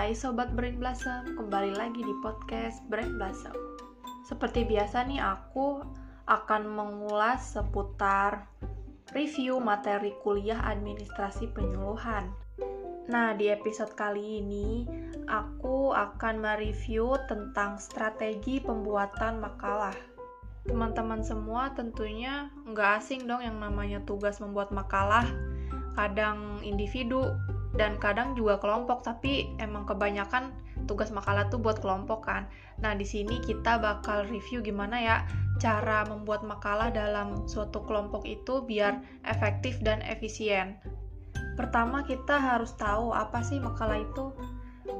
Hai 0.00 0.16
Sobat 0.16 0.56
Brain 0.56 0.80
Blossom, 0.80 1.36
kembali 1.36 1.76
lagi 1.76 2.00
di 2.00 2.14
podcast 2.24 2.80
Brain 2.88 3.20
Blossom. 3.20 3.52
Seperti 4.24 4.64
biasa 4.64 5.04
nih 5.04 5.20
aku 5.20 5.84
akan 6.24 6.62
mengulas 6.72 7.52
seputar 7.52 8.48
review 9.12 9.60
materi 9.60 10.16
kuliah 10.24 10.56
administrasi 10.56 11.52
penyuluhan. 11.52 12.32
Nah, 13.12 13.36
di 13.36 13.52
episode 13.52 13.92
kali 13.92 14.40
ini 14.40 14.88
aku 15.28 15.92
akan 15.92 16.48
mereview 16.48 17.20
tentang 17.28 17.76
strategi 17.76 18.56
pembuatan 18.56 19.36
makalah. 19.36 19.92
Teman-teman 20.64 21.20
semua 21.20 21.76
tentunya 21.76 22.48
nggak 22.64 23.04
asing 23.04 23.28
dong 23.28 23.44
yang 23.44 23.60
namanya 23.60 24.00
tugas 24.08 24.40
membuat 24.40 24.72
makalah. 24.72 25.28
Kadang 25.92 26.64
individu, 26.64 27.36
dan 27.78 27.98
kadang 28.02 28.34
juga 28.34 28.58
kelompok 28.58 29.06
tapi 29.06 29.54
emang 29.62 29.86
kebanyakan 29.86 30.50
tugas 30.90 31.14
makalah 31.14 31.46
tuh 31.46 31.62
buat 31.62 31.78
kelompok 31.78 32.26
kan. 32.26 32.50
Nah, 32.82 32.96
di 32.96 33.06
sini 33.06 33.38
kita 33.44 33.78
bakal 33.78 34.26
review 34.26 34.64
gimana 34.64 34.96
ya 34.98 35.16
cara 35.60 36.02
membuat 36.08 36.42
makalah 36.42 36.88
dalam 36.90 37.46
suatu 37.46 37.84
kelompok 37.84 38.24
itu 38.26 38.64
biar 38.64 38.98
efektif 39.28 39.78
dan 39.84 40.00
efisien. 40.02 40.80
Pertama, 41.54 42.02
kita 42.02 42.40
harus 42.40 42.72
tahu 42.74 43.12
apa 43.12 43.44
sih 43.44 43.60
makalah 43.60 44.00
itu. 44.00 44.32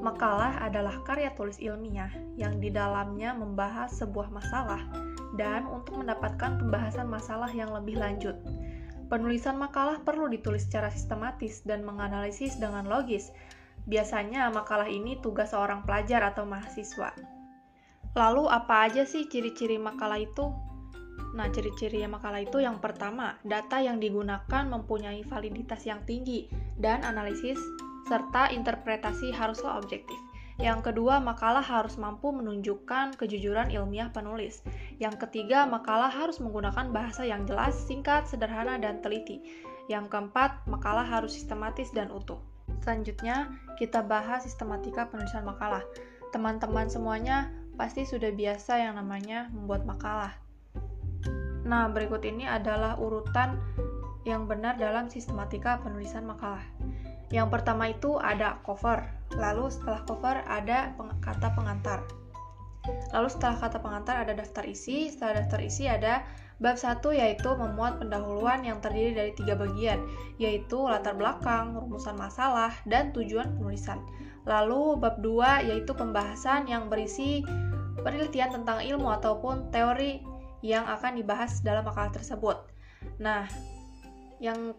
Makalah 0.05 0.61
adalah 0.63 1.03
karya 1.03 1.33
tulis 1.35 1.59
ilmiah 1.59 2.13
yang 2.37 2.61
di 2.61 2.71
dalamnya 2.71 3.35
membahas 3.35 3.91
sebuah 3.97 4.31
masalah 4.31 4.79
dan 5.35 5.67
untuk 5.67 5.99
mendapatkan 5.99 6.61
pembahasan 6.61 7.09
masalah 7.09 7.49
yang 7.51 7.73
lebih 7.73 7.99
lanjut. 7.99 8.37
Penulisan 9.11 9.59
makalah 9.59 9.99
perlu 10.07 10.31
ditulis 10.31 10.71
secara 10.71 10.87
sistematis 10.87 11.67
dan 11.67 11.83
menganalisis 11.83 12.63
dengan 12.63 12.87
logis. 12.87 13.35
Biasanya 13.91 14.47
makalah 14.55 14.87
ini 14.87 15.19
tugas 15.19 15.51
seorang 15.51 15.83
pelajar 15.83 16.23
atau 16.23 16.47
mahasiswa. 16.47 17.11
Lalu 18.15 18.47
apa 18.47 18.87
aja 18.87 19.03
sih 19.03 19.27
ciri-ciri 19.27 19.83
makalah 19.83 20.23
itu? 20.23 20.55
Nah, 21.35 21.51
ciri-ciri 21.51 22.07
makalah 22.07 22.47
itu 22.47 22.63
yang 22.63 22.79
pertama, 22.79 23.35
data 23.43 23.83
yang 23.83 23.99
digunakan 23.99 24.63
mempunyai 24.67 25.27
validitas 25.27 25.83
yang 25.91 26.07
tinggi 26.07 26.47
dan 26.79 27.03
analisis 27.03 27.59
serta 28.07 28.55
interpretasi 28.55 29.35
haruslah 29.35 29.79
objektif. 29.79 30.30
Yang 30.61 30.93
kedua, 30.93 31.25
makalah 31.25 31.65
harus 31.65 31.97
mampu 31.97 32.29
menunjukkan 32.37 33.17
kejujuran 33.17 33.73
ilmiah 33.73 34.13
penulis. 34.13 34.61
Yang 35.01 35.25
ketiga, 35.25 35.65
makalah 35.65 36.13
harus 36.13 36.37
menggunakan 36.37 36.93
bahasa 36.93 37.25
yang 37.25 37.49
jelas, 37.49 37.73
singkat, 37.89 38.29
sederhana, 38.29 38.77
dan 38.77 39.01
teliti. 39.01 39.41
Yang 39.89 40.13
keempat, 40.13 40.61
makalah 40.69 41.09
harus 41.09 41.33
sistematis 41.33 41.89
dan 41.97 42.13
utuh. 42.13 42.45
Selanjutnya, 42.85 43.57
kita 43.81 44.05
bahas 44.05 44.45
sistematika 44.45 45.09
penulisan 45.09 45.49
makalah. 45.49 45.81
Teman-teman 46.29 46.93
semuanya 46.93 47.49
pasti 47.81 48.05
sudah 48.05 48.29
biasa 48.29 48.85
yang 48.85 49.01
namanya 49.01 49.49
membuat 49.57 49.89
makalah. 49.89 50.37
Nah, 51.65 51.89
berikut 51.89 52.21
ini 52.29 52.45
adalah 52.45 53.01
urutan 53.01 53.57
yang 54.29 54.45
benar 54.45 54.77
dalam 54.77 55.09
sistematika 55.09 55.81
penulisan 55.81 56.29
makalah. 56.29 56.63
Yang 57.31 57.49
pertama 57.55 57.95
itu 57.95 58.19
ada 58.19 58.59
cover, 58.67 59.07
lalu 59.39 59.71
setelah 59.71 60.03
cover 60.03 60.37
ada 60.51 60.91
peng 60.99 61.15
kata 61.23 61.55
pengantar. 61.55 62.03
Lalu 63.15 63.29
setelah 63.31 63.57
kata 63.63 63.79
pengantar 63.79 64.27
ada 64.27 64.35
daftar 64.35 64.67
isi, 64.67 65.15
setelah 65.15 65.43
daftar 65.47 65.61
isi 65.63 65.87
ada 65.87 66.27
bab 66.61 66.77
1 66.77 67.01
yaitu 67.17 67.49
memuat 67.57 68.03
pendahuluan 68.03 68.61
yang 68.67 68.83
terdiri 68.83 69.17
dari 69.17 69.33
tiga 69.39 69.55
bagian, 69.55 70.03
yaitu 70.37 70.77
latar 70.77 71.15
belakang, 71.15 71.73
rumusan 71.73 72.19
masalah, 72.19 72.75
dan 72.85 73.15
tujuan 73.17 73.57
penulisan. 73.57 74.03
Lalu 74.45 74.99
bab 74.99 75.23
2 75.23 75.71
yaitu 75.71 75.95
pembahasan 75.95 76.67
yang 76.67 76.91
berisi 76.91 77.47
penelitian 78.03 78.61
tentang 78.61 78.83
ilmu 78.83 79.07
ataupun 79.21 79.71
teori 79.71 80.25
yang 80.61 80.85
akan 80.85 81.17
dibahas 81.17 81.65
dalam 81.65 81.85
makalah 81.87 82.13
tersebut. 82.13 82.61
Nah, 83.21 83.49
yang 84.41 84.77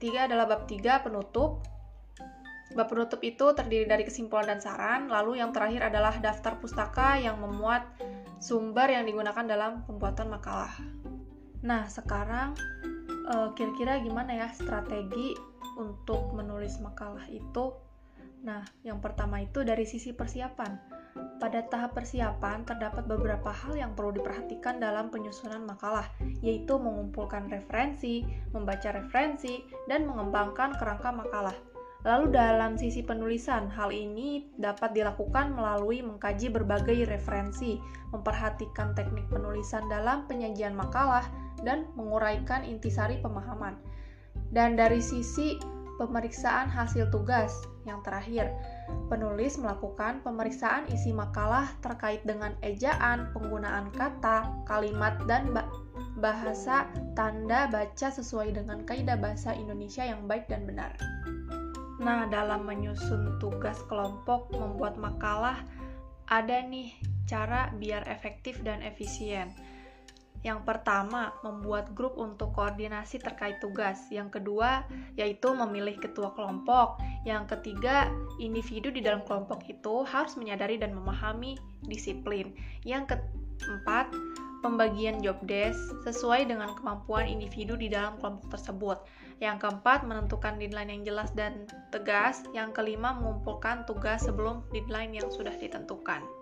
ketiga 0.00 0.24
adalah 0.24 0.48
bab 0.48 0.64
3 0.64 1.04
penutup 1.04 1.60
Bab 2.70 2.86
penutup 2.86 3.18
itu 3.26 3.50
terdiri 3.50 3.82
dari 3.82 4.06
kesimpulan 4.06 4.46
dan 4.46 4.62
saran, 4.62 5.10
lalu 5.10 5.42
yang 5.42 5.50
terakhir 5.50 5.90
adalah 5.90 6.14
daftar 6.22 6.54
pustaka 6.62 7.18
yang 7.18 7.42
memuat 7.42 7.82
sumber 8.38 8.94
yang 8.94 9.02
digunakan 9.02 9.42
dalam 9.42 9.82
pembuatan 9.90 10.30
makalah. 10.30 10.70
Nah, 11.66 11.90
sekarang 11.90 12.54
eh, 13.26 13.48
kira-kira 13.58 13.98
gimana 13.98 14.38
ya 14.38 14.48
strategi 14.54 15.34
untuk 15.82 16.30
menulis 16.30 16.78
makalah 16.78 17.26
itu? 17.26 17.74
Nah, 18.46 18.62
yang 18.86 19.02
pertama 19.02 19.42
itu 19.42 19.66
dari 19.66 19.82
sisi 19.82 20.14
persiapan. 20.14 20.99
Pada 21.40 21.64
tahap 21.66 21.96
persiapan, 21.96 22.68
terdapat 22.68 23.08
beberapa 23.08 23.48
hal 23.48 23.72
yang 23.72 23.96
perlu 23.96 24.12
diperhatikan 24.20 24.76
dalam 24.76 25.08
penyusunan 25.08 25.64
makalah, 25.64 26.04
yaitu 26.44 26.76
mengumpulkan 26.76 27.48
referensi, 27.48 28.22
membaca 28.52 28.92
referensi, 28.92 29.64
dan 29.88 30.04
mengembangkan 30.04 30.76
kerangka 30.76 31.10
makalah. 31.10 31.56
Lalu 32.00 32.32
dalam 32.32 32.80
sisi 32.80 33.04
penulisan, 33.04 33.68
hal 33.68 33.92
ini 33.92 34.48
dapat 34.56 34.96
dilakukan 34.96 35.52
melalui 35.52 36.00
mengkaji 36.00 36.48
berbagai 36.48 37.04
referensi, 37.04 37.76
memperhatikan 38.12 38.96
teknik 38.96 39.28
penulisan 39.28 39.84
dalam 39.92 40.24
penyajian 40.24 40.72
makalah, 40.72 41.24
dan 41.60 41.84
menguraikan 41.96 42.64
intisari 42.64 43.20
pemahaman. 43.20 43.76
Dan 44.48 44.80
dari 44.80 45.04
sisi 45.04 45.60
pemeriksaan 46.00 46.72
hasil 46.72 47.12
tugas, 47.12 47.52
yang 47.84 48.00
terakhir, 48.00 48.48
penulis 49.12 49.60
melakukan 49.60 50.24
pemeriksaan 50.24 50.88
isi 50.88 51.12
makalah 51.12 51.68
terkait 51.84 52.24
dengan 52.24 52.56
ejaan, 52.64 53.28
penggunaan 53.36 53.92
kata, 53.92 54.48
kalimat, 54.64 55.20
dan 55.28 55.52
bahasa 56.16 56.88
tanda 57.12 57.68
baca 57.68 58.08
sesuai 58.08 58.56
dengan 58.56 58.80
kaidah 58.88 59.20
bahasa 59.20 59.52
Indonesia 59.52 60.08
yang 60.08 60.24
baik 60.24 60.48
dan 60.48 60.64
benar. 60.64 60.96
Nah, 62.00 62.24
dalam 62.32 62.64
menyusun 62.64 63.36
tugas 63.36 63.76
kelompok 63.84 64.48
membuat 64.56 64.96
makalah, 64.96 65.60
ada 66.32 66.64
nih 66.64 66.96
cara 67.28 67.68
biar 67.76 68.08
efektif 68.08 68.56
dan 68.64 68.80
efisien. 68.80 69.52
Yang 70.40 70.64
pertama, 70.64 71.36
membuat 71.44 71.92
grup 71.92 72.16
untuk 72.16 72.56
koordinasi 72.56 73.20
terkait 73.20 73.60
tugas. 73.60 74.00
Yang 74.08 74.40
kedua, 74.40 74.88
yaitu 75.20 75.52
memilih 75.52 76.00
ketua 76.00 76.32
kelompok. 76.32 76.96
Yang 77.28 77.56
ketiga, 77.56 78.08
individu 78.40 78.88
di 78.88 79.04
dalam 79.04 79.20
kelompok 79.28 79.68
itu 79.68 80.00
harus 80.08 80.40
menyadari 80.40 80.80
dan 80.80 80.96
memahami 80.96 81.60
disiplin. 81.84 82.56
Yang 82.88 83.20
keempat, 83.60 84.08
pembagian 84.64 85.20
job 85.20 85.36
desk 85.44 85.76
sesuai 86.08 86.48
dengan 86.48 86.72
kemampuan 86.72 87.28
individu 87.28 87.76
di 87.76 87.92
dalam 87.92 88.16
kelompok 88.16 88.56
tersebut. 88.56 88.98
Yang 89.44 89.68
keempat, 89.68 90.08
menentukan 90.08 90.56
deadline 90.56 91.00
yang 91.00 91.04
jelas 91.04 91.28
dan 91.36 91.68
tegas. 91.92 92.44
Yang 92.56 92.80
kelima, 92.80 93.12
mengumpulkan 93.12 93.84
tugas 93.84 94.24
sebelum 94.24 94.64
deadline 94.72 95.16
yang 95.16 95.28
sudah 95.28 95.52
ditentukan. 95.56 96.39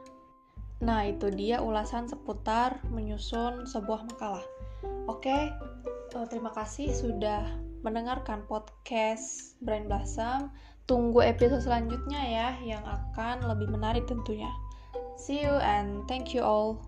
Nah, 0.79 1.11
itu 1.11 1.31
dia 1.35 1.59
ulasan 1.59 2.07
seputar 2.07 2.79
menyusun 2.87 3.67
sebuah 3.67 4.07
makalah. 4.15 4.47
Oke, 5.11 5.51
eh, 6.15 6.27
terima 6.31 6.55
kasih 6.55 6.95
sudah 6.95 7.43
mendengarkan 7.83 8.47
podcast 8.47 9.59
Brain 9.59 9.91
Blossom. 9.91 10.55
Tunggu 10.87 11.21
episode 11.21 11.67
selanjutnya 11.67 12.23
ya, 12.23 12.49
yang 12.65 12.85
akan 12.87 13.45
lebih 13.45 13.69
menarik 13.69 14.07
tentunya. 14.07 14.49
See 15.19 15.43
you 15.43 15.53
and 15.59 16.07
thank 16.07 16.31
you 16.31 16.47
all. 16.47 16.79